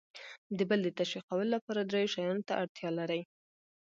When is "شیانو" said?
2.13-2.45